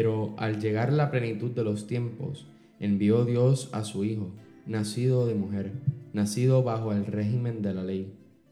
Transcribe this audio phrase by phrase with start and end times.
[0.00, 2.46] Pero al llegar la plenitud de los tiempos,
[2.78, 4.30] envió Dios a su Hijo,
[4.64, 5.72] nacido de mujer,
[6.14, 8.10] nacido bajo el régimen de la ley,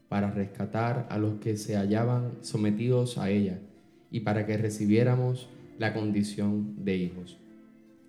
[0.09, 3.57] para rescatar a los que se hallaban sometidos a ella
[4.11, 5.49] y para que recibiéramos
[5.79, 7.39] la condición de hijos.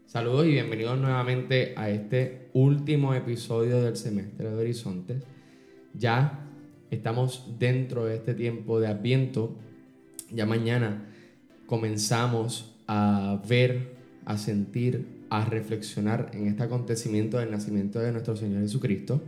[0.05, 5.23] Saludos y bienvenidos nuevamente a este último episodio del semestre de Horizontes.
[5.95, 6.47] Ya
[6.91, 9.57] estamos dentro de este tiempo de Adviento.
[10.31, 11.07] Ya mañana
[11.65, 13.95] comenzamos a ver,
[14.25, 19.23] a sentir, a reflexionar en este acontecimiento del nacimiento de nuestro Señor Jesucristo.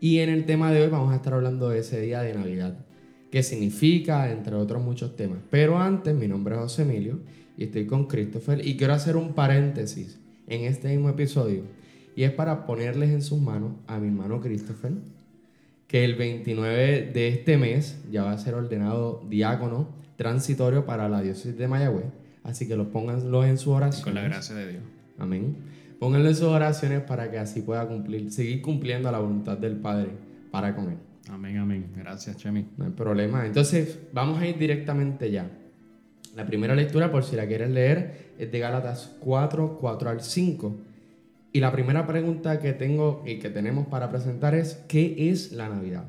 [0.00, 2.78] Y en el tema de hoy vamos a estar hablando de ese día de Navidad,
[3.30, 5.40] qué significa, entre otros muchos temas.
[5.50, 7.20] Pero antes, mi nombre es José Emilio
[7.58, 11.64] y estoy con Christopher y quiero hacer un paréntesis en este mismo episodio
[12.16, 14.92] y es para ponerles en sus manos a mi hermano Christopher
[15.86, 21.20] que el 29 de este mes ya va a ser ordenado diácono transitorio para la
[21.20, 22.06] diócesis de Mayagüez,
[22.44, 24.04] así que lo pónganlo en su oración.
[24.04, 24.82] Con la gracia de Dios.
[25.18, 25.56] Amén.
[25.98, 30.10] Pónganlo en sus oraciones para que así pueda cumplir, seguir cumpliendo la voluntad del Padre
[30.50, 30.98] para con él.
[31.30, 31.92] Amén, amén.
[31.96, 32.66] Gracias, Chemi.
[32.76, 33.46] No hay problema.
[33.46, 35.48] Entonces, vamos a ir directamente ya.
[36.34, 40.76] La primera lectura, por si la quieres leer, es de Gálatas 4, 4 al 5.
[41.52, 45.68] Y la primera pregunta que tengo y que tenemos para presentar es, ¿qué es la
[45.68, 46.04] Navidad?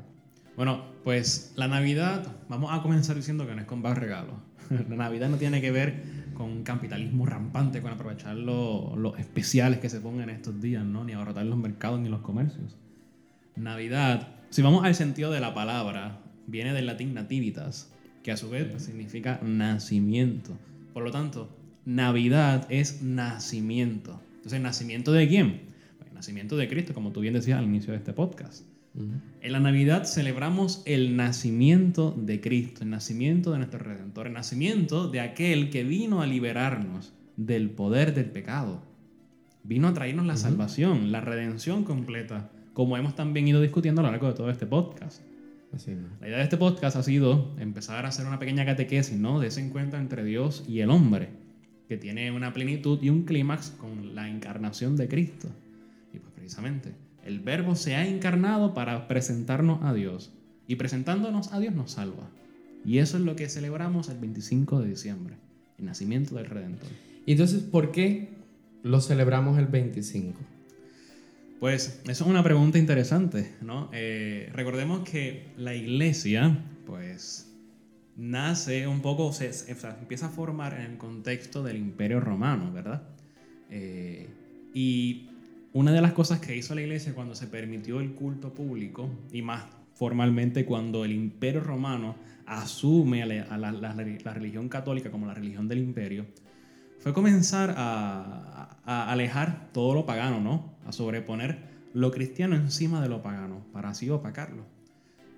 [0.56, 4.34] Bueno, pues la Navidad, vamos a comenzar diciendo que no es con comprar regalos.
[4.88, 9.88] la Navidad no tiene que ver con un capitalismo rampante, con aprovechar los especiales que
[9.88, 11.04] se pongan estos días, ¿no?
[11.04, 12.76] Ni abarrotar los mercados ni los comercios.
[13.56, 18.50] Navidad, si vamos al sentido de la palabra, viene del latín nativitas, que a su
[18.50, 20.58] vez significa nacimiento.
[20.92, 24.20] Por lo tanto, Navidad es nacimiento.
[24.36, 25.60] Entonces, ¿nacimiento de quién?
[25.98, 28.64] Pues, nacimiento de Cristo, como tú bien decías al inicio de este podcast.
[28.96, 35.08] En la Navidad celebramos el nacimiento de Cristo, el nacimiento de nuestro Redentor, el nacimiento
[35.08, 38.82] de aquel que vino a liberarnos del poder del pecado.
[39.64, 44.10] Vino a traernos la salvación, la redención completa, como hemos también ido discutiendo a lo
[44.12, 45.22] largo de todo este podcast.
[46.20, 49.40] la idea de este podcast ha sido empezar a hacer una pequeña catequesis, ¿no?
[49.40, 51.30] De ese encuentro entre Dios y el hombre,
[51.88, 55.48] que tiene una plenitud y un clímax con la encarnación de Cristo.
[56.12, 60.32] Y pues precisamente el verbo se ha encarnado para presentarnos a Dios.
[60.66, 62.30] Y presentándonos a Dios nos salva.
[62.84, 65.36] Y eso es lo que celebramos el 25 de diciembre,
[65.78, 66.88] el nacimiento del Redentor.
[67.26, 68.30] ¿Y entonces por qué
[68.82, 70.38] lo celebramos el 25?
[71.60, 73.88] Pues eso es una pregunta interesante, ¿no?
[73.92, 77.50] Eh, recordemos que la iglesia, pues,
[78.16, 79.50] nace un poco, se,
[79.98, 83.02] empieza a formar en el contexto del imperio romano, ¿verdad?
[83.70, 84.28] Eh,
[84.74, 85.30] y
[85.74, 89.42] una de las cosas que hizo la iglesia cuando se permitió el culto público, y
[89.42, 89.64] más
[89.94, 92.14] formalmente cuando el imperio romano
[92.46, 96.26] asume a la, religión católica como la religión del imperio,
[97.00, 98.78] fue comenzar a,
[99.10, 100.76] alejar todo lo pagano, ¿no?
[100.86, 101.58] A sobreponer
[101.92, 104.64] lo cristiano encima de lo pagano, para así opacarlo.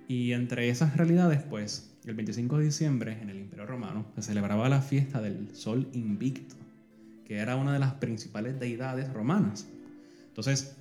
[0.07, 4.69] Y entre esas realidades, pues, el 25 de diciembre en el Imperio Romano se celebraba
[4.69, 6.55] la fiesta del Sol Invicto,
[7.25, 9.67] que era una de las principales deidades romanas.
[10.37, 10.75] Entonces,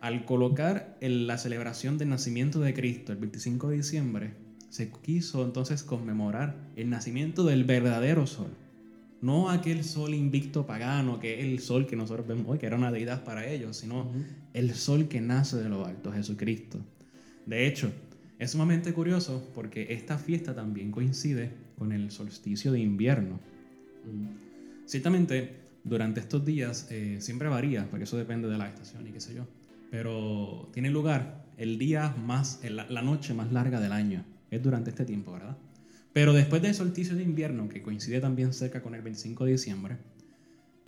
[0.00, 4.34] al colocar la celebración del nacimiento de Cristo el 25 de diciembre,
[4.68, 8.50] se quiso entonces conmemorar el nacimiento del verdadero sol.
[9.22, 12.76] No aquel sol invicto pagano, que es el sol que nosotros vemos hoy, que era
[12.76, 14.10] una deidad para ellos, sino
[14.52, 16.80] el sol que nace de lo alto, Jesucristo.
[17.46, 17.92] De hecho,
[18.40, 23.38] es sumamente curioso porque esta fiesta también coincide con el solsticio de invierno.
[24.84, 29.20] Ciertamente, durante estos días eh, siempre varía, porque eso depende de la estación y qué
[29.20, 29.46] sé yo.
[29.90, 34.24] Pero tiene lugar el día más, la noche más larga del año.
[34.50, 35.56] Es durante este tiempo, ¿verdad?
[36.12, 39.96] Pero después del solsticio de invierno, que coincide también cerca con el 25 de diciembre,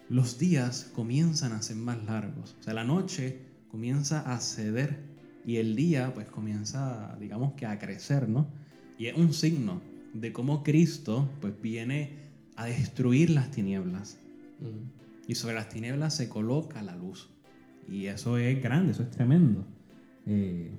[0.09, 2.57] los días comienzan a ser más largos.
[2.59, 3.39] O sea, la noche
[3.71, 4.99] comienza a ceder
[5.47, 8.49] y el día pues comienza, digamos que a crecer, ¿no?
[8.99, 9.81] Y es un signo
[10.13, 12.15] de cómo Cristo pues viene
[12.57, 14.19] a destruir las tinieblas
[15.27, 17.29] y sobre las tinieblas se coloca la luz.
[17.89, 19.65] Y eso es grande, eso es tremendo.
[20.27, 20.71] Eh,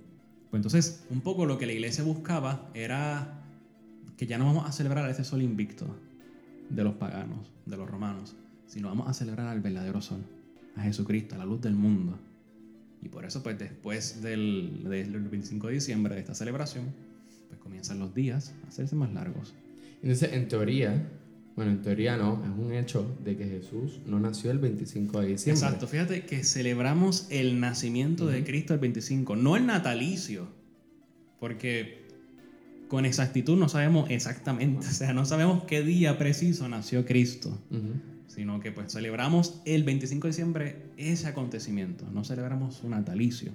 [0.50, 3.44] pues entonces, un poco lo que la iglesia buscaba era
[4.18, 5.86] que ya no vamos a celebrar a ese sol invicto
[6.70, 8.36] de los paganos, de los romanos,
[8.68, 10.22] sino vamos a celebrar al verdadero sol,
[10.76, 12.18] a Jesucristo, a la luz del mundo.
[13.02, 16.86] Y por eso, pues después del, del 25 de diciembre de esta celebración,
[17.48, 19.54] pues comienzan los días a hacerse más largos.
[20.02, 21.08] Entonces, en teoría,
[21.60, 25.28] bueno, en teoría no, es un hecho de que Jesús no nació el 25 de
[25.28, 25.62] diciembre.
[25.62, 30.48] Exacto, fíjate que celebramos el nacimiento de Cristo el 25, no el natalicio,
[31.38, 32.08] porque
[32.88, 37.62] con exactitud no sabemos exactamente, o sea, no sabemos qué día preciso nació Cristo.
[38.28, 43.52] sino que pues celebramos el 25 de diciembre ese acontecimiento, no celebramos su natalicio.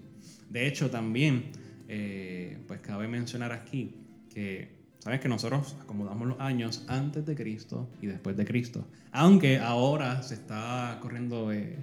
[0.51, 1.45] De hecho, también,
[1.89, 3.95] eh, pues cabe mencionar aquí
[4.29, 4.74] que,
[5.05, 5.21] ¿sabes?
[5.21, 8.87] Que nosotros acomodamos los años antes de Cristo y después de Cristo.
[9.13, 11.77] Aunque ahora se está corriendo, eh,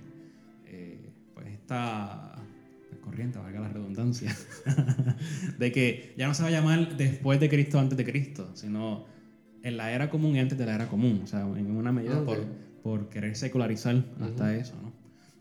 [0.65, 0.99] eh,
[1.35, 2.35] pues esta
[3.01, 4.35] corriente, valga la redundancia,
[5.59, 9.05] de que ya no se va a llamar después de Cristo, antes de Cristo, sino
[9.63, 11.21] en la era común y antes de la era común.
[11.23, 12.43] O sea, en una medida por,
[12.83, 14.90] por querer secularizar hasta eso, ¿no?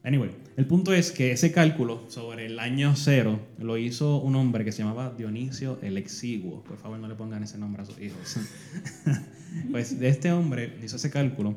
[0.02, 4.64] Anyway, el punto es que ese cálculo sobre el año cero lo hizo un hombre
[4.64, 6.64] que se llamaba Dionisio el Exiguo.
[6.64, 8.38] Por favor, no le pongan ese nombre a sus hijos.
[9.70, 11.54] pues de este hombre hizo ese cálculo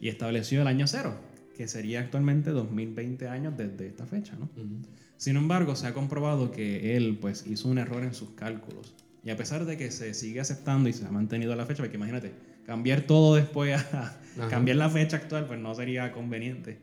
[0.00, 1.14] y estableció el año cero,
[1.56, 4.48] que sería actualmente 2020 años desde esta fecha, ¿no?
[4.56, 4.82] Ujú.
[5.16, 8.94] Sin embargo, se ha comprobado que él pues, hizo un error en sus cálculos.
[9.22, 11.96] Y a pesar de que se sigue aceptando y se ha mantenido la fecha, porque
[11.96, 12.32] imagínate,
[12.64, 14.48] cambiar todo después a Ajá.
[14.48, 16.78] cambiar la fecha actual, pues no sería conveniente.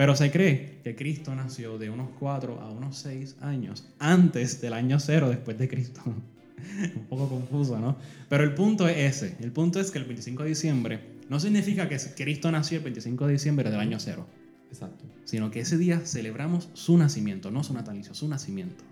[0.00, 4.72] Pero se cree que Cristo nació de unos 4 a unos 6 años antes del
[4.72, 6.00] año cero después de Cristo.
[6.96, 7.98] Un poco confuso, ¿no?
[8.30, 9.36] Pero el punto es ese.
[9.40, 13.26] El punto es que el 25 de diciembre no significa que Cristo nació el 25
[13.26, 14.26] de diciembre del año cero
[14.70, 15.04] Exacto.
[15.26, 18.82] sino que ese día celebramos su nacimiento, no su natalicio, su nacimiento.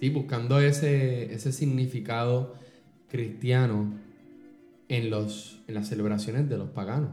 [0.00, 2.54] Sí, buscando ese, ese significado
[3.10, 3.92] cristiano
[4.88, 7.10] en, los, en las celebraciones de los paganos.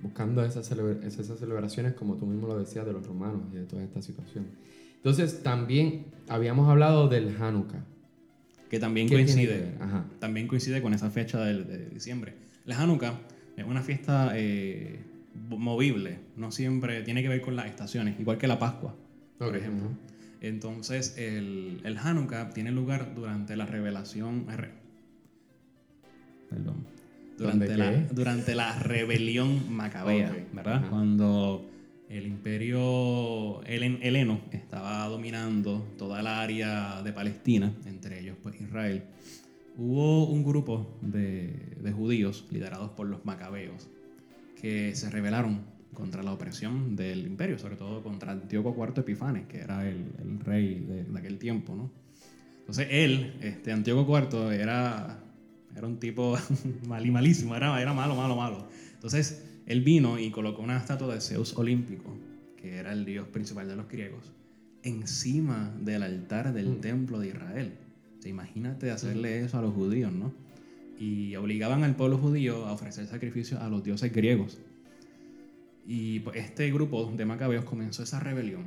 [0.00, 3.82] Buscando esas, esas celebraciones, como tú mismo lo decías, de los romanos y de toda
[3.82, 4.46] esta situación.
[4.96, 7.84] Entonces, también habíamos hablado del Hanukkah.
[8.70, 9.74] Que también ¿Qué tiene que coincide,
[10.20, 12.34] también coincide con esa fecha del- de, diciembre.
[12.66, 13.18] La Hanukkah
[13.56, 15.00] es una fiesta eh,
[15.48, 18.94] movible, no siempre tiene que ver con las estaciones, igual que la Pascua,
[19.38, 19.86] por Ok, ejemplo.
[19.86, 19.96] ajá.
[20.42, 24.46] Entonces, el, el Hanukkah tiene lugar durante la revelación.
[24.54, 24.70] re-
[26.50, 26.76] perdón.
[27.38, 30.74] Durante ¿Dónde la, durante la rebelión macabea, Ok, ¿verdad?
[30.74, 30.88] ajá.
[30.90, 31.70] Cuando
[32.08, 39.04] el imperio helen- heleno estaba dominando toda el área de Palestina, entre ellos pues Israel,
[39.76, 43.88] hubo un grupo de, de judíos liderados por los macabeos
[44.60, 45.60] que se rebelaron
[45.94, 50.40] contra la opresión del imperio, sobre todo contra Antíoco IV Epifanes, que era el, el
[50.40, 51.90] rey de, de aquel tiempo, ¿no?
[52.60, 55.20] Entonces él, este, Antíoco IV, era,
[55.76, 56.36] era un tipo
[56.88, 58.68] malísimo, era, era malo, malo, malo.
[58.94, 62.16] Entonces él vino y colocó una estatua de Zeus olímpico,
[62.56, 64.32] que era el dios principal de los griegos,
[64.82, 66.80] encima del altar del Mm.
[66.80, 67.72] templo de Israel.
[68.18, 70.32] O sea, imagínate hacerle eso a los judíos, ¿no?
[70.98, 74.58] Y obligaban al pueblo judío a ofrecer sacrificios a los dioses griegos.
[75.86, 78.64] Y pues, este grupo de macabeos comenzó esa rebelión.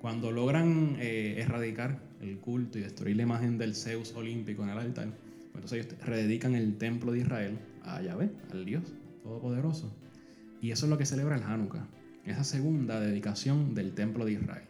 [0.00, 4.78] Cuando logran eh, erradicar el culto y destruir la imagen del Zeus olímpico en el
[4.78, 5.08] altar,
[5.54, 9.94] entonces ellos rededican el templo de Israel a Yahvé, al Dios Todopoderoso.
[10.60, 11.86] Y eso es lo que celebra el Hanukkah,
[12.24, 14.64] esa segunda dedicación del templo de Israel.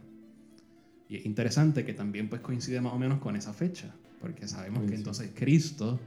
[1.08, 4.80] Y es interesante que también pues coincide más o menos con esa fecha, porque sabemos
[4.80, 4.98] que Coincide.
[4.98, 6.00] entonces Cristo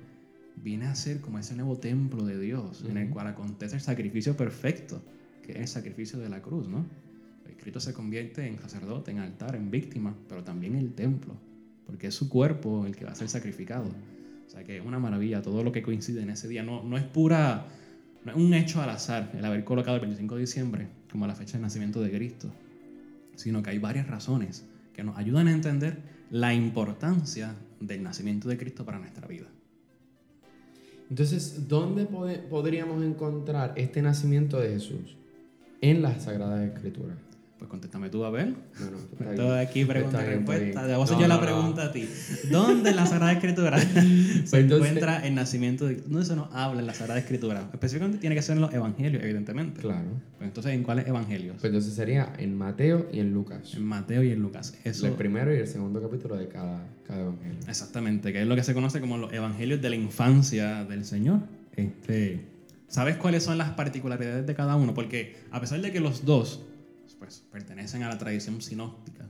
[0.55, 4.35] viene a ser como ese nuevo templo de Dios, en el cual acontece el sacrificio
[4.35, 5.03] perfecto,
[5.43, 6.85] que es el sacrificio de la cruz, ¿no?
[7.47, 11.35] El Cristo se convierte en sacerdote, en altar, en víctima, pero también en el templo,
[11.85, 13.91] porque es su cuerpo el que va a ser sacrificado.
[14.45, 16.63] O sea que es una maravilla todo lo que coincide en ese día.
[16.63, 17.67] No, no es pura,
[18.23, 21.35] no es un hecho al azar el haber colocado el 25 de diciembre como la
[21.35, 22.49] fecha del nacimiento de Cristo,
[23.35, 25.99] sino que hay varias razones que nos ayudan a entender
[26.29, 29.47] la importancia del nacimiento de Cristo para nuestra vida.
[31.09, 35.17] Entonces, ¿dónde podríamos encontrar este nacimiento de Jesús?
[35.81, 37.17] En las Sagradas Escrituras.
[37.65, 38.19] Pues contéstame tú.
[38.19, 38.55] Bueno,
[39.11, 39.35] está bien.
[39.35, 40.81] Todo aquí pregunta Está y bien, está respuesta.
[40.81, 40.87] bien.
[40.87, 41.45] Te voy a hacer No, yo la no, no.
[41.47, 42.09] pregunta a ti.
[42.51, 46.53] ¿Dónde en la Sagrada Escritura se Pues entonces- encuentra el nacimiento de ¿Dónde se nos
[46.53, 47.67] habla en la Sagrada Escritura?
[47.73, 49.81] Específicamente tiene que ser en los evangelios, evidentemente.
[49.81, 50.05] Claro.
[50.37, 51.55] Pues entonces, ¿en cuáles evangelios?
[51.59, 53.73] Pues entonces sería en Mateo y en Lucas.
[53.73, 54.75] En Mateo y en Lucas.
[54.83, 57.57] Eso, El primero y el segundo capítulo de cada, cada evangelio.
[57.67, 61.39] Exactamente, que es lo que se conoce como los evangelios de la infancia del Señor.
[61.75, 62.41] Este,
[62.87, 64.93] ¿Sabes cuáles son las particularidades de cada uno?
[64.93, 66.61] Porque a pesar de que los dos
[67.25, 69.25] pues, pertenecen a la tradición sinóptica,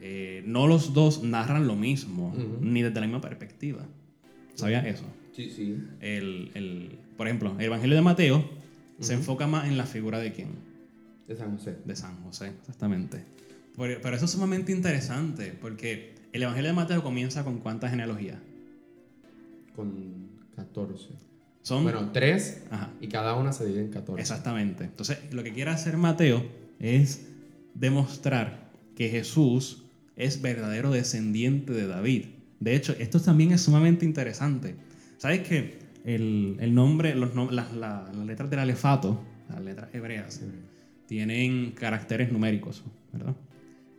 [0.00, 3.84] eh, no los dos narran lo mismo, ni desde la misma perspectiva.
[4.54, 5.04] ¿Sabías eso?
[5.34, 5.76] Sí, sí.
[6.00, 8.44] El, el- por ejemplo, el Evangelio de Mateo
[9.00, 10.48] se enfoca más en la figura de quién?
[11.26, 11.76] De San José.
[11.84, 13.24] De San José, exactamente.
[13.76, 18.38] Por- pero eso es sumamente interesante, porque el Evangelio de Mateo comienza con cuántas genealogías.
[19.74, 21.08] Con 14.
[21.62, 24.20] Son Bueno, tres Ajá, y cada una se divide en 14.
[24.20, 24.84] exactamente.
[24.84, 26.44] Entonces, lo que quiere hacer Mateo
[26.80, 27.28] es
[27.74, 29.84] demostrar que Jesús
[30.16, 32.26] es verdadero descendiente de David.
[32.60, 34.76] De hecho, esto también es sumamente interesante.
[35.18, 39.88] ¿Sabes que el, el nombre, los nom- las, la- las letras del alefato, las letras
[39.92, 40.40] hebreas,
[41.06, 43.34] tienen caracteres numéricos, ¿verdad?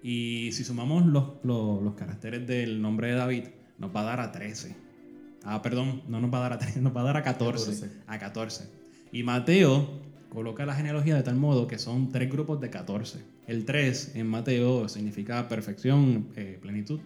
[0.01, 3.43] Y si sumamos los, los, los, caracteres del nombre de David,
[3.79, 4.75] nos va a dar a 13.
[5.45, 7.71] Ah, perdón, no nos va a dar a 13, nos va a dar a 14.
[7.71, 8.01] 14.
[8.07, 8.69] A 14.
[9.11, 10.01] Y Mateo
[10.33, 13.19] coloca la genealogía de tal modo que son tres grupos de 14.
[13.47, 16.99] El 3 en Mateo significa perfección, eh, plenitud.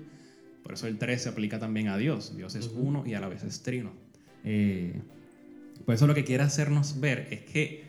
[0.64, 2.36] Por eso el 3 se aplica también a Dios.
[2.36, 3.92] Dios es uno y a la vez es trino.
[4.44, 5.02] Eh,
[5.86, 7.88] por eso lo que quiere hacernos ver es que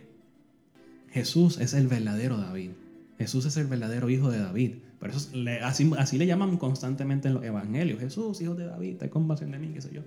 [1.11, 2.71] Jesús es el verdadero David.
[3.18, 4.75] Jesús es el verdadero hijo de David.
[4.99, 5.30] Por eso
[5.62, 8.00] así, le llaman constantemente en los evangelios.
[8.00, 10.02] Jesús, hijo de David, ten compasión de mí, qué sé yo.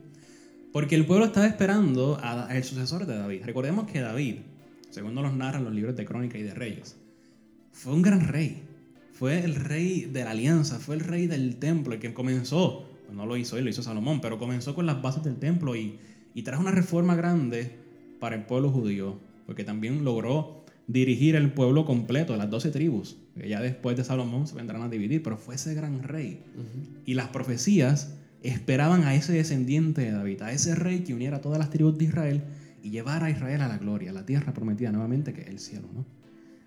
[0.71, 3.41] Porque el pueblo estaba esperando al sucesor de David.
[3.43, 4.37] Recordemos que David,
[4.91, 6.97] según nos narran los libros de Crónica y de Reyes,
[7.71, 8.61] fue un gran rey.
[9.13, 13.15] Fue el rey de la alianza, fue el rey del templo, el que comenzó, pues
[13.15, 15.99] no lo hizo él, lo hizo Salomón, pero comenzó con las bases del templo y,
[16.33, 17.71] y trajo una reforma grande
[18.19, 23.47] para el pueblo judío, porque también logró dirigir el pueblo completo, las doce tribus, que
[23.47, 26.43] ya después de Salomón se vendrán a dividir, pero fue ese gran rey.
[27.05, 31.41] Y las profecías esperaban a ese descendiente de David, a ese rey que uniera a
[31.41, 32.43] todas las tribus de Israel
[32.83, 35.59] y llevara a Israel a la gloria, a la tierra prometida nuevamente, que es el
[35.59, 35.87] cielo.
[35.93, 36.05] ¿no?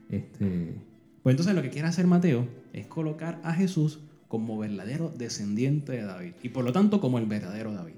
[0.09, 0.75] Este,
[1.23, 6.03] pues entonces lo que quiere hacer Mateo es colocar a Jesús como verdadero descendiente de
[6.03, 7.95] David y por lo tanto como el verdadero David.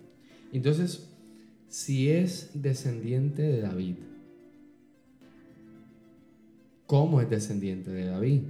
[0.52, 1.08] Entonces,
[1.68, 3.96] si es descendiente de David,
[6.87, 8.42] ¿cómo es descendiente de David?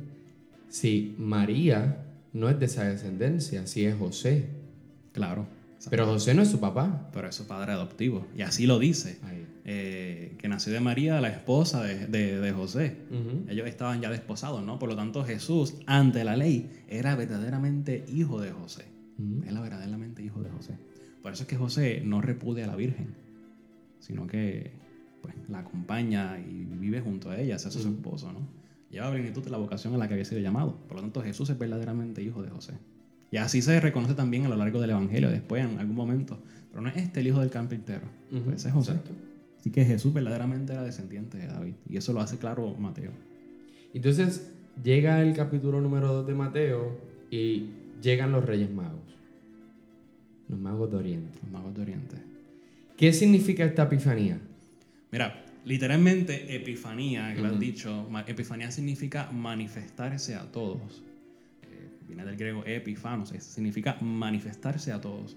[0.68, 4.46] Si María no es de esa descendencia, si es José.
[5.12, 5.46] Claro.
[5.90, 7.10] Pero José no es su papá.
[7.12, 8.26] Pero es su padre adoptivo.
[8.36, 9.18] Y así lo dice.
[9.64, 12.96] Eh, que nació de María, la esposa de, José.
[13.48, 14.78] Ellos estaban ya desposados, ¿no?
[14.78, 18.86] Por lo tanto, Jesús, ante la ley, era verdaderamente hijo de José.
[19.46, 20.78] Era verdaderamente hijo de José.
[21.22, 23.14] Por eso es que José no repudia a la Virgen,
[23.98, 24.72] sino que
[25.22, 28.46] pues, la acompaña y vive junto a ella, se hace su esposo, ¿no?
[28.90, 30.76] Lleva plenitud de la vocación a la que había sido llamado.
[30.86, 32.74] Por lo tanto, Jesús es verdaderamente hijo de José.
[33.30, 36.38] Y así se reconoce también a lo largo del Evangelio, después en algún momento.
[36.70, 38.06] Pero no es este el hijo del carpintero,
[38.54, 38.94] ese es José.
[39.58, 41.74] Así que Jesús verdaderamente era descendiente de David.
[41.88, 43.10] Y eso lo hace claro Mateo.
[43.92, 44.52] Entonces
[44.82, 49.00] llega el capítulo número 2 de Mateo y llegan los Reyes Magos.
[50.48, 51.38] Los magos de Oriente.
[51.42, 52.16] Los magos de Oriente.
[52.96, 54.38] ¿Qué significa esta epifanía?
[55.10, 61.02] Mira, literalmente epifanía, que lo has dicho, epifanía significa manifestarse a todos.
[62.06, 65.36] Viene del griego epifanos, significa manifestarse a todos.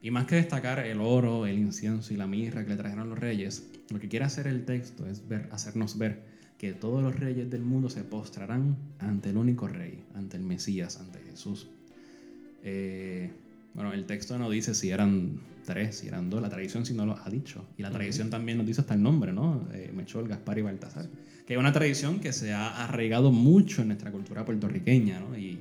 [0.00, 3.18] Y más que destacar el oro, el incienso y la mirra que le trajeron los
[3.18, 6.22] reyes, lo que quiere hacer el texto es ver, hacernos ver
[6.56, 10.98] que todos los reyes del mundo se postrarán ante el único rey, ante el Mesías,
[11.00, 11.68] ante Jesús.
[12.62, 13.30] Eh,
[13.74, 17.06] bueno, el texto no dice si eran tres, si eran dos, la tradición sí no
[17.06, 17.64] lo ha dicho.
[17.76, 19.68] Y la tradición también nos dice hasta el nombre, ¿no?
[19.72, 21.08] Eh, Mechol, Gaspar y Baltasar.
[21.46, 25.38] Que es una tradición que se ha arraigado mucho en nuestra cultura puertorriqueña, ¿no?
[25.38, 25.58] Y,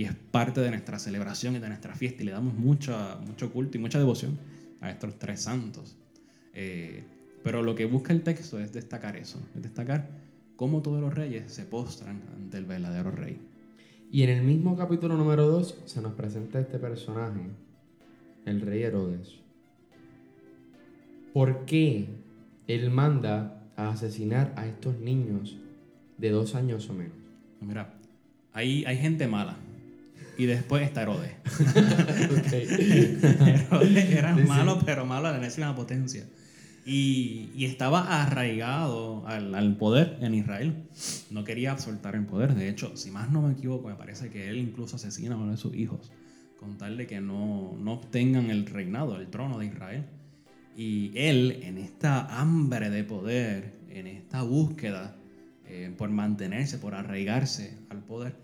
[0.00, 3.52] y es parte de nuestra celebración y de nuestra fiesta y le damos mucho, mucho
[3.52, 4.38] culto y mucha devoción
[4.80, 5.94] a estos tres santos.
[6.54, 7.04] Eh,
[7.44, 10.08] pero lo que busca el texto es destacar eso, es destacar
[10.56, 13.42] cómo todos los reyes se postran ante el verdadero rey.
[14.10, 17.42] Y en el mismo capítulo número 2 se nos presenta este personaje,
[18.46, 19.34] el rey Herodes.
[21.34, 22.08] ¿Por qué
[22.68, 25.58] él manda a asesinar a estos niños
[26.16, 27.18] de dos años o menos?
[27.60, 27.92] Mira,
[28.54, 29.58] hay, hay gente mala,
[30.40, 31.32] y después está Herodes.
[33.70, 36.24] Herodes era malo, pero malo a la enésima potencia.
[36.86, 40.84] Y, y, estaba arraigado al, al, poder en Israel.
[41.30, 42.54] No quería soltar el poder.
[42.54, 45.50] De hecho, si más no me equivoco, me parece que él incluso asesina a uno
[45.50, 46.10] de sus hijos
[46.58, 50.06] con tal de que no, no obtengan el reinado, el trono de Israel.
[50.74, 55.16] Y él, en esta hambre de poder, en esta búsqueda
[55.66, 58.36] eh, por mantenerse, por arraigarse al poder,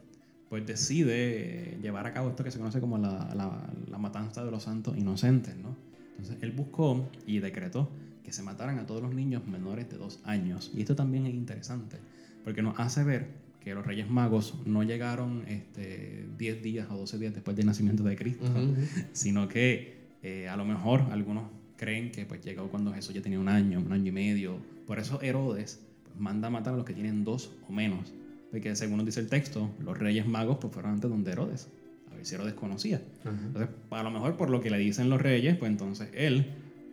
[0.49, 4.51] pues decide eh, llevar a cabo esto que se conoce como la, la, matanza de
[4.51, 5.75] los santos inocentes, ¿no?
[6.11, 7.91] Entonces él buscó y decretó
[8.23, 10.71] que se mataran a todos los niños menores de dos años.
[10.75, 11.97] Y esto también es interesante,
[12.45, 13.27] porque nos hace ver
[13.61, 18.05] que los Reyes Magos no llegaron este, 10 días o 12 días después del nacimiento
[18.05, 18.47] de Cristo,
[19.13, 21.45] sino que eh, a lo mejor algunos
[21.77, 24.59] creen que pues, llegó cuando Jesús ya tenía un año, un año y medio.
[24.87, 28.13] Por eso Herodes pues, manda a matar a los que tienen dos o menos
[28.51, 31.69] porque según nos dice el texto, los reyes magos pues fueron antes donde Herodes.
[32.11, 33.03] A ver si Herodes conocía.
[33.25, 36.47] Entonces, a lo mejor por lo que le dicen los reyes, pues entonces él,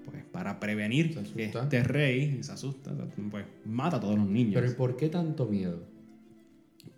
[0.06, 2.92] pues para prevenir que este rey se asusta,
[3.30, 4.60] pues mata a todos los niños.
[4.62, 5.84] Pero por qué tanto miedo?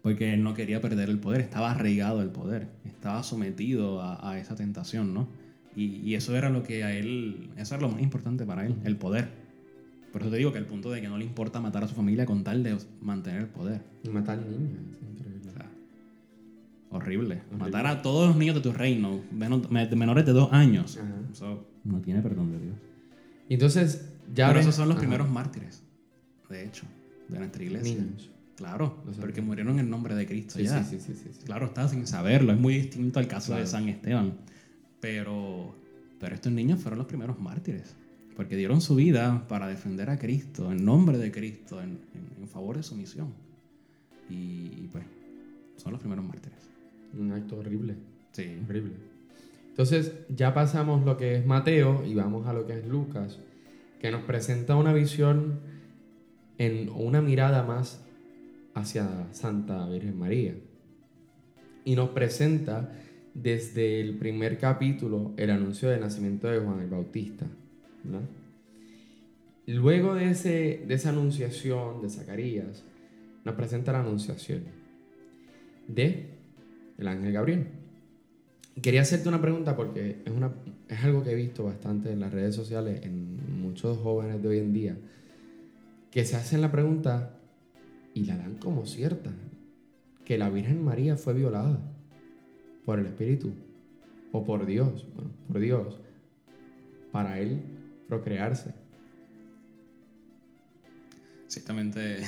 [0.01, 4.55] Porque él no quería perder el poder, estaba arraigado el poder, estaba sometido a, esa
[4.55, 5.27] tentación, ¿no?
[5.75, 8.75] Y, y, eso era lo que a él, eso era lo más importante para él,
[8.85, 9.44] el poder.
[10.15, 11.93] Por eso te digo que el punto de que no le importa matar a su
[11.93, 13.81] familia con tal de mantener el poder.
[14.01, 15.49] Y matar niños, es increíble.
[15.49, 15.69] O sea,
[16.89, 17.41] horrible.
[17.59, 20.97] Matar a todos los niños de tu reino, menores de dos años.
[21.83, 22.75] No tiene perdón de Dios.
[23.49, 25.01] Y entonces, ya Pero ves- esos son los Ajá.
[25.01, 25.83] primeros mártires,
[26.49, 26.85] de hecho,
[27.27, 27.95] de nuestra iglesia.
[28.01, 28.29] Niños.
[28.55, 30.81] Claro, porque murieron en nombre de Cristo Sí, ya.
[30.81, 31.45] sí, sí, sí, sí, sí.
[31.45, 32.53] Claro, está sin saberlo.
[32.53, 33.67] Es muy distinto al caso de.
[33.67, 34.35] San Esteban.
[35.01, 35.75] Pero,
[36.21, 37.97] pero estos niños fueron los primeros mártires.
[38.35, 42.47] Porque dieron su vida para defender a Cristo, en nombre de Cristo, en, en- en
[42.49, 43.33] favor de su misión.
[44.29, 45.05] Y, y, pues,
[45.77, 46.59] son los primeros mártires.
[47.17, 47.95] Un acto horrible.
[48.33, 48.57] Sí.
[48.67, 48.93] Horrible.
[49.69, 53.39] Entonces, ya pasamos lo que es Mateo y vamos a lo que es Lucas,
[53.99, 55.59] que nos presenta una visión
[56.57, 58.01] en una mirada más
[58.73, 60.55] hacia Santa Virgen María.
[61.85, 62.91] Y nos presenta
[63.33, 67.45] desde el primer capítulo el anuncio del nacimiento de Juan el Bautista.
[69.67, 72.83] Luego de, ese, de esa anunciación de Zacarías,
[73.43, 74.63] nos presenta la anunciación
[75.87, 76.29] de
[76.97, 77.67] el ángel Gabriel.
[78.81, 80.53] Quería hacerte una pregunta porque es, una,
[80.89, 84.59] es algo que he visto bastante en las redes sociales, en muchos jóvenes de hoy
[84.59, 84.97] en día,
[86.11, 87.37] que se hacen la pregunta
[88.13, 89.31] y la dan como cierta,
[90.25, 91.79] que la Virgen María fue violada
[92.85, 93.53] por el Espíritu
[94.31, 95.05] o por Dios,
[95.47, 95.99] por Dios,
[97.11, 97.61] para él
[98.07, 98.73] procrearse.
[101.47, 102.17] Ciertamente.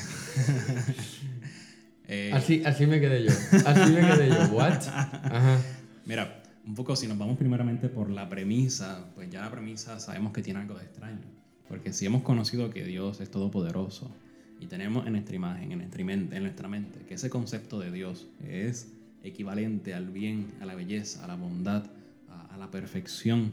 [2.08, 3.32] eh, Así, así me quedé yo,
[3.66, 4.88] así me quedé yo, ¿what?
[4.88, 5.60] Ajá.
[6.06, 10.34] Mira, un poco si nos vamos primeramente por la premisa, pues ya la premisa sabemos
[10.34, 11.20] que tiene algo de extraño.
[11.68, 14.16] Porque si hemos conocido que Dios es todopoderoso
[14.60, 17.92] y tenemos en nuestra imagen, en nuestra mente, en nuestra mente que ese concepto de
[17.92, 18.94] Dios es
[19.24, 21.86] equivalente al bien, a la belleza, a la bondad,
[22.30, 23.52] a, a la perfección,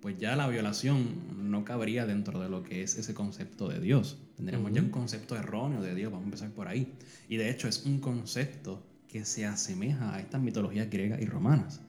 [0.00, 4.18] pues ya la violación no cabría dentro de lo que es ese concepto de Dios.
[4.36, 6.92] Tendríamos ya un concepto erróneo de Dios, vamos a empezar por ahí.
[7.28, 11.80] Y de hecho es un concepto que se asemeja a estas mitologías griegas y romanas.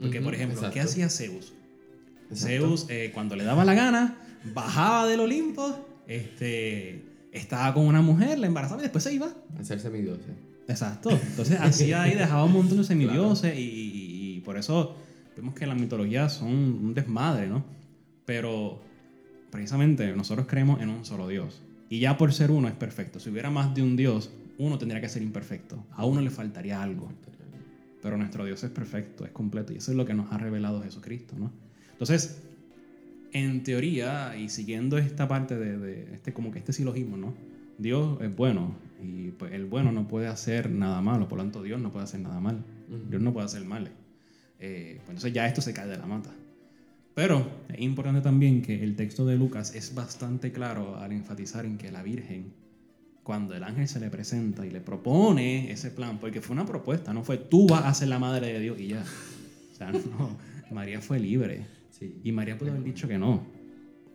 [0.00, 1.52] Porque, por ejemplo, ¿qué hacía Zeus?
[2.30, 2.36] Exacto.
[2.46, 4.16] Zeus, eh, cuando le daba la gana,
[4.54, 7.02] bajaba del Olimpo, este,
[7.32, 9.32] estaba con una mujer, la embarazaba y después se iba.
[9.58, 10.36] Hacer semidioses.
[10.68, 11.10] Exacto.
[11.10, 14.96] Entonces hacía ahí, dejaba un montón de semidioses y, y- y por eso
[15.38, 17.64] vemos que las mitologías son un desmadre, ¿no?
[18.26, 18.80] Pero
[19.50, 21.62] precisamente nosotros creemos en un solo Dios.
[21.88, 23.20] Y ya por ser uno es perfecto.
[23.20, 25.86] Si hubiera más de un Dios, uno tendría que ser imperfecto.
[25.92, 27.12] A uno le faltaría algo.
[28.02, 29.72] Pero nuestro Dios es perfecto, es completo.
[29.72, 31.52] Y eso es lo que nos ha revelado Jesucristo, ¿no?
[31.92, 32.42] Entonces,
[33.32, 37.34] en teoría, y siguiendo esta parte de, de este, como que este silogismo, ¿no?
[37.78, 41.62] Dios es bueno y pues el bueno no puede hacer nada malo, por lo tanto
[41.62, 42.64] Dios no puede hacer nada mal.
[43.08, 43.90] Dios no puede hacer mal.
[44.60, 46.30] Eh, pues entonces ya esto se cae de la mata.
[47.14, 51.76] Pero es importante también que el texto de Lucas es bastante claro al enfatizar en
[51.76, 52.52] que la Virgen,
[53.24, 57.12] cuando el ángel se le presenta y le propone ese plan, porque fue una propuesta,
[57.12, 59.04] no fue tú vas a ser la madre de Dios y ya.
[59.72, 60.38] O sea, no,
[60.70, 61.66] María fue libre.
[61.90, 62.20] Sí.
[62.22, 63.42] Y María pudo haber dicho que no.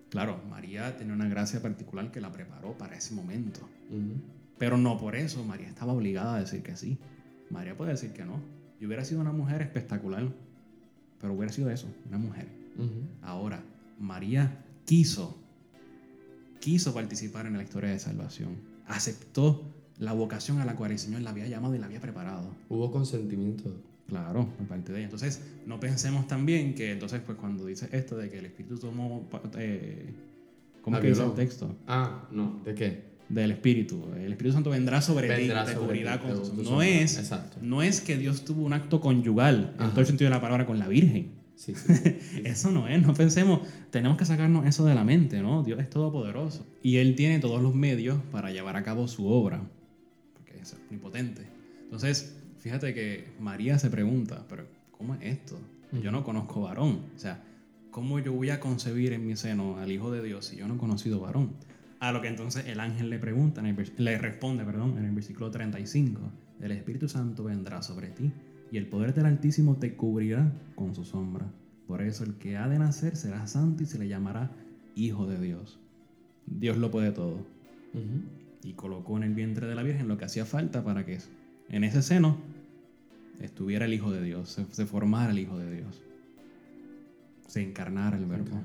[0.10, 3.68] Claro, María tenía una gracia particular que la preparó para ese momento.
[3.90, 4.22] Ujú.
[4.58, 6.98] Pero no por eso María estaba obligada a decir que sí.
[7.50, 8.40] María puede decir que no.
[8.80, 10.32] Y hubiera sido una mujer espectacular,
[11.20, 12.48] pero hubiera sido eso, una mujer.
[13.22, 13.64] Ahora,
[14.00, 15.38] María quiso,
[16.60, 18.58] quiso participar en la historia de salvación.
[18.88, 19.64] Aceptó
[20.00, 22.56] la vocación a la cual el Señor la había llamado y la había preparado.
[22.70, 23.72] Hubo consentimiento.
[24.08, 25.06] Claro, por parte de ella.
[25.06, 29.30] Entonces, no pensemos también que, entonces, pues cuando dice esto de que el Espíritu tomó,
[29.58, 30.14] eh,
[30.82, 31.76] ¿cómo que dice el texto?
[31.88, 33.13] Ah, no, ¿de qué?
[33.34, 34.06] Del Espíritu.
[34.16, 36.88] El Espíritu Santo vendrá sobre Vendrá ti, te cubrirá con No sombra.
[36.88, 37.58] es, Exacto.
[37.62, 40.66] no es que Dios tuvo un acto conyugal, en todo el sentido de la palabra,
[40.66, 41.32] con la Virgen.
[41.56, 41.94] Sí, sí.
[41.96, 42.16] sí.
[42.44, 45.64] Eso no es, no pensemos, tenemos que sacarnos eso de la mente, ¿no?
[45.64, 46.66] Dios es todopoderoso.
[46.82, 49.62] Y Él tiene todos los medios para llevar a cabo su obra,
[50.34, 51.44] porque es omnipotente.
[51.84, 55.60] Entonces, fíjate que María se pregunta, pero ¿cómo es esto?
[56.02, 57.02] Yo no conozco varón.
[57.16, 57.44] O sea,
[57.92, 60.76] ¿cómo yo voy a concebir en mi seno al Hijo de Dios si yo no
[60.76, 61.52] he conocido varón?
[62.04, 66.20] A lo que entonces el ángel le pregunta, le responde, perdón, en el versículo 35,
[66.60, 68.30] el Espíritu Santo vendrá sobre ti
[68.74, 71.50] y el poder del Altísimo te cubrirá con su sombra.
[71.88, 74.52] Por eso el que ha de nacer será santo y se le llamará
[74.96, 75.80] Hijo de Dios.
[76.46, 77.38] Dios lo puede todo.
[78.66, 81.20] Y colocó en el vientre de la Virgen lo que hacía falta para que
[81.70, 82.36] en ese seno
[83.40, 86.04] estuviera el Hijo de Dios, se formara el Hijo de Dios,
[87.48, 88.62] se encarnara el Verbo.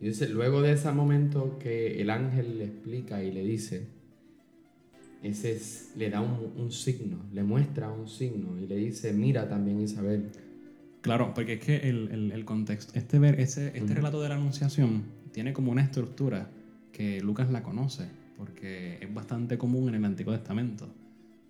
[0.00, 3.86] Y dice, luego de ese momento que el ángel le explica y le dice,
[5.22, 9.48] ese es- le da un, un signo, le muestra un signo y le dice, mira
[9.48, 10.30] también Isabel.
[11.00, 13.94] Claro, porque es que el, el- el contexto, este, ver, ese, este Ujú.
[13.94, 16.48] relato de la Anunciación tiene como una estructura
[16.92, 18.06] que Lucas la conoce,
[18.36, 20.88] porque es bastante común en el Antiguo Testamento.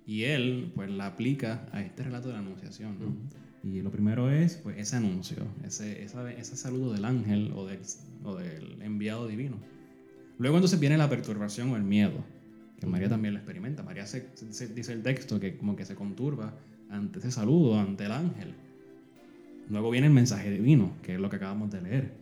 [0.07, 3.15] Y él, pues, la aplica a este relato de la Anunciación, ¿no?
[3.65, 7.81] Y lo primero es, pues, ese anuncio, ese, ese saludo del ángel o del,
[8.25, 9.57] o del enviado divino.
[10.39, 12.25] Luego entonces viene la perturbación o el miedo,
[12.79, 13.83] que María también lo experimenta.
[13.83, 14.29] María se,
[14.75, 16.55] dice el texto que como que se conturba
[16.91, 18.55] ante ese saludo, ante el ángel.
[19.69, 22.13] Luego viene el mensaje divino, que es lo que acabamos de leer.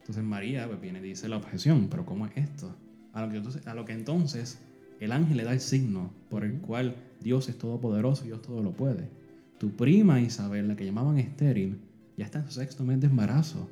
[0.00, 2.74] Entonces María pues, viene y dice la objeción, pero ¿cómo es esto?
[3.12, 4.58] A lo, que entonces, a lo que entonces
[4.98, 8.62] el ángel le da el signo por el cual Dios es todopoderoso y Dios todo
[8.62, 9.10] lo puede.
[9.58, 11.78] Tu prima Isabel, la que llamaban estéril,
[12.16, 13.68] ya está en su sexto mes de embarazo.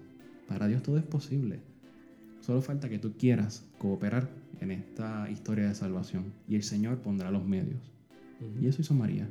[0.48, 1.60] Para Dios todo es posible.
[2.40, 4.28] Solo falta que tú quieras cooperar
[4.60, 7.80] en esta historia de salvación y el Señor pondrá los medios.
[8.60, 9.28] Y eso hizo María.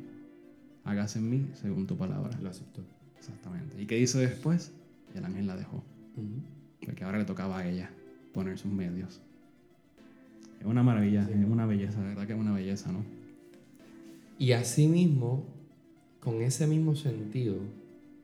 [0.83, 2.37] Hágase en mí según tu palabra.
[2.41, 2.81] Lo aceptó.
[3.17, 3.81] Exactamente.
[3.81, 4.71] ¿Y qué hizo después?
[5.13, 5.83] El ángel la dejó.
[6.83, 7.89] Porque ahora le tocaba a ella
[8.33, 9.21] poner sus medios.
[10.59, 13.03] Es una maravilla, es una belleza, de verdad que es una belleza, ¿no?
[14.37, 15.45] Y asimismo,
[16.25, 17.55] con ese mismo sentido,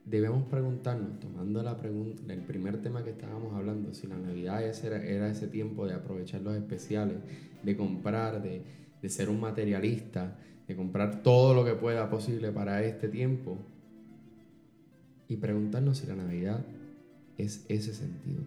[0.05, 5.05] debemos preguntarnos, tomando la pregunta, el primer tema que estábamos hablando, si la Navidad era,
[5.05, 7.17] era ese tiempo de aprovechar los especiales,
[7.61, 8.63] de comprar, de,
[9.03, 10.35] de ser un materialista,
[10.67, 13.59] de comprar todo lo que pueda posible para este tiempo,
[15.27, 16.65] y preguntarnos si la Navidad
[17.37, 18.41] es ese sentido,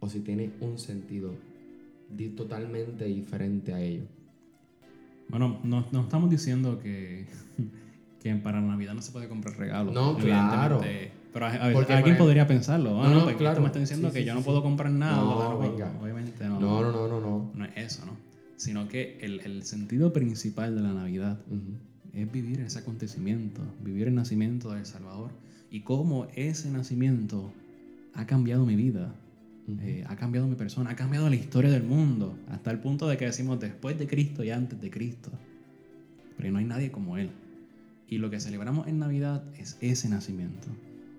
[0.00, 1.32] o si tiene un sentido
[2.34, 4.04] totalmente diferente a ello.
[5.28, 7.26] Bueno, no, no estamos diciendo que
[8.24, 9.92] que para Navidad no se puede comprar regalos.
[9.92, 10.80] No, claro.
[11.30, 13.02] Pero alguien podría pensarlo.
[13.02, 13.60] No, no, claro.
[13.60, 15.18] me está diciendo que yo no puedo comprar nada.
[15.18, 15.92] No, venga.
[16.00, 16.58] Obviamente no.
[16.58, 17.20] No, no, no, no.
[17.20, 18.16] No, no es eso, ¿no?
[18.56, 21.38] Sino que el, el sentido principal de la Navidad
[22.14, 25.30] es vivir ese acontecimiento, vivir el nacimiento del Salvador
[25.70, 27.52] y cómo ese nacimiento
[28.14, 29.14] ha cambiado mi vida,
[29.82, 33.18] eh, ha cambiado mi persona, ha cambiado la historia del mundo, hasta el punto de
[33.18, 35.30] que decimos después de Cristo y antes de Cristo.
[36.38, 37.30] Pero no hay nadie como Él.
[38.08, 40.68] Y lo que celebramos en Navidad es ese nacimiento.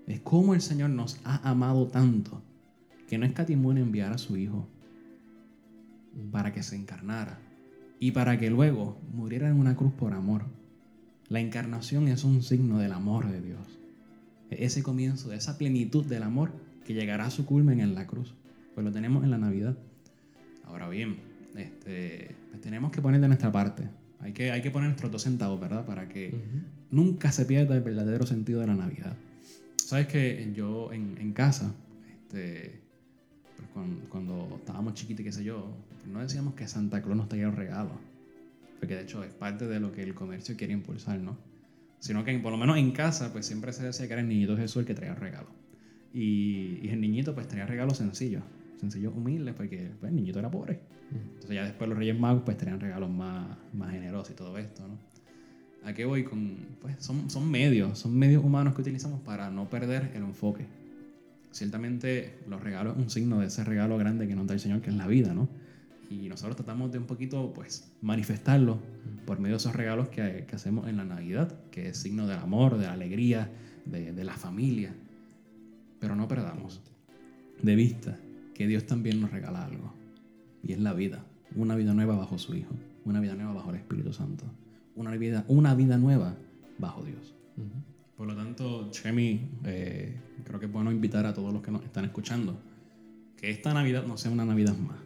[0.07, 2.41] Es como el Señor nos ha amado tanto
[3.07, 4.67] que no escatimó en enviar a su Hijo
[6.31, 7.39] para que se encarnara
[7.99, 10.45] y para que luego muriera en una cruz por amor.
[11.27, 13.79] La encarnación es un signo del amor de Dios.
[14.49, 16.51] Ese comienzo esa plenitud del amor
[16.85, 18.35] que llegará a su culmen en la cruz.
[18.75, 19.75] Pues lo tenemos en la Navidad.
[20.65, 21.17] Ahora bien,
[21.55, 23.89] este, pues tenemos que poner de nuestra parte.
[24.25, 25.85] Hay que, hay que poner nuestros dos centavos, ¿verdad?
[25.85, 26.33] Para que
[26.89, 29.15] nunca se pierda el verdadero sentido de la Navidad.
[29.75, 31.71] Sabes que yo en, en casa,
[32.11, 32.81] este,
[33.55, 37.47] pues cuando, estábamos chiquitos, qué sé yo, pues no decíamos que Santa Claus nos traía
[37.47, 37.91] un regalo.
[38.79, 41.37] Porque de hecho es parte de lo que el comercio quiere impulsar, ¿no?
[41.99, 44.57] Sino que por lo menos en casa, pues siempre se decía que era el niñito
[44.57, 45.49] Jesús el que traía regalo.
[46.15, 48.41] Y, y el niñito pues traía regalos sencillos,
[48.77, 50.79] sencillos, humildes, porque pues, el niñito era pobre.
[51.11, 54.87] Entonces ya después los Reyes Magos pues tenían regalos más, más generosos y todo esto,
[54.87, 54.97] ¿no?
[55.85, 56.57] ¿A qué voy con...?
[56.81, 60.65] Pues son, son medios, son medios humanos que utilizamos para no perder el enfoque.
[61.51, 64.81] Ciertamente los regalos es un signo de ese regalo grande que nos da el Señor,
[64.81, 65.47] que es la vida, ¿no?
[66.09, 68.79] Y nosotros tratamos de un poquito, pues, manifestarlo
[69.25, 72.39] por medio de esos regalos que, que hacemos en la Navidad, que es signo del
[72.39, 73.51] amor, de la alegría,
[73.85, 74.93] de, de la familia.
[75.99, 76.81] Pero no perdamos
[77.61, 78.19] de vista
[78.55, 79.93] que Dios también nos regala algo
[80.63, 81.23] y es la vida.
[81.55, 82.73] Una vida nueva bajo su Hijo.
[83.03, 84.45] Una vida nueva bajo el Espíritu Santo.
[84.95, 86.35] Una vida, una vida nueva
[86.79, 87.35] bajo Dios.
[88.17, 91.83] Por lo tanto, Chemi, eh, creo que es bueno invitar a todos los que nos
[91.83, 92.57] están escuchando
[93.37, 94.97] que esta Navidad no sea una Navidad más,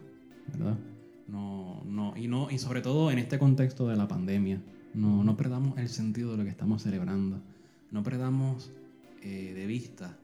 [0.52, 0.78] ¿verdad?
[1.26, 4.62] No, no, y, no, y sobre todo en este contexto de la pandemia,
[4.94, 7.40] no, no perdamos el sentido de lo que estamos celebrando.
[7.90, 8.70] No perdamos
[9.22, 10.16] eh, de vista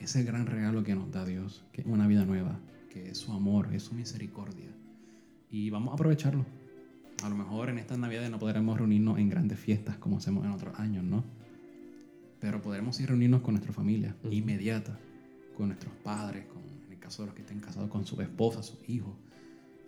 [0.00, 2.58] ese gran regalo que nos da Dios, que es una vida nueva,
[2.90, 4.68] que es su amor, es su misericordia
[5.50, 6.44] y vamos a aprovecharlo.
[7.22, 10.52] A lo mejor en estas navidades no podremos reunirnos en grandes fiestas como hacemos en
[10.52, 11.24] otros años, ¿no?
[12.40, 14.98] Pero podremos ir reunirnos con nuestra familia inmediata,
[15.56, 18.62] con nuestros padres, con, en el caso de los que estén casados con su esposa,
[18.62, 19.14] sus hijos,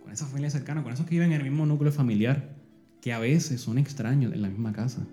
[0.02, 2.56] con esa familia cercana, con esos que viven en el mismo núcleo familiar,
[3.00, 5.06] que a veces son extraños en la misma casa.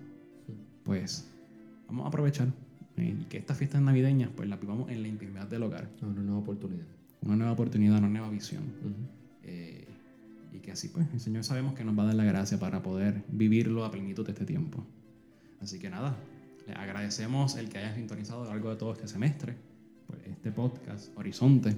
[0.82, 1.30] Pues
[1.86, 2.48] vamos a aprovechar
[3.02, 5.88] y que estas fiestas navideñas pues las vivamos en la intimidad del hogar.
[6.02, 6.86] Una nueva oportunidad.
[7.22, 8.62] Una nueva oportunidad, una nueva visión
[10.52, 12.82] y que así pues el Señor sabemos que nos va a dar la gracia para
[12.82, 14.84] poder vivirlo a plenitud de este tiempo.
[15.60, 16.16] Así que nada,
[16.66, 19.56] le agradecemos el que haya sintonizado a lo largo de todo este semestre,
[20.06, 21.74] pues, este podcast, Horizonte.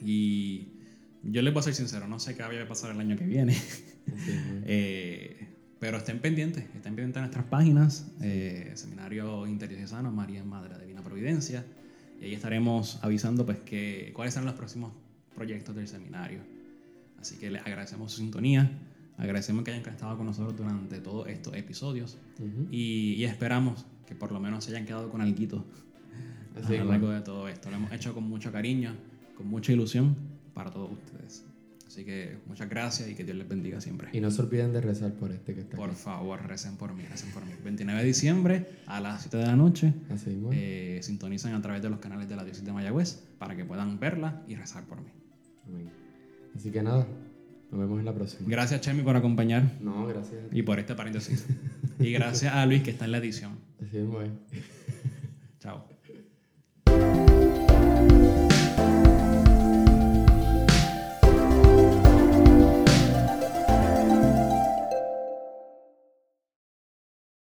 [0.00, 0.68] Y
[1.22, 3.26] yo les voy a ser sincero, no sé qué vaya a pasar el año que
[3.26, 3.56] viene.
[4.66, 5.43] Eh,
[5.84, 11.62] pero estén pendientes, estén pendientes de nuestras páginas, eh, Seminario Interdiocesano María Madre Divina Providencia,
[12.18, 14.94] y ahí estaremos avisando pues que, cuáles serán los próximos
[15.34, 16.40] proyectos del seminario.
[17.20, 18.72] Así que les agradecemos su sintonía,
[19.18, 22.66] agradecemos que hayan estado con nosotros durante todos estos episodios Ujú.
[22.70, 25.66] y, y esperamos que por lo menos se hayan quedado con algo
[26.66, 27.68] a lo largo de todo esto.
[27.68, 28.94] Lo hemos hecho con mucho cariño,
[29.36, 30.16] con mucha ilusión
[30.54, 31.44] para todos ustedes.
[31.86, 34.08] Así que muchas gracias y que Dios les bendiga siempre.
[34.12, 35.98] Y no se olviden de rezar por este que está Por aquí.
[35.98, 37.52] favor, recen por mí, recen por mí.
[37.62, 39.92] 29 de diciembre a las 7 de la noche.
[40.10, 40.50] Así mismo.
[40.52, 44.00] eh, sintonizan a través de los canales de la diócesis de Mayagüez para que puedan
[44.00, 45.10] verla y rezar por mí.
[45.66, 45.90] Amén.
[46.56, 47.06] Así que nada,
[47.70, 48.48] nos vemos en la próxima.
[48.48, 50.40] Gracias, Chemi, por acompañar No, gracias.
[50.52, 51.46] y por este paréntesis.
[52.00, 53.58] y gracias a Luis, que está en la edición.
[53.80, 54.62] Así es.
[55.60, 55.93] Chao.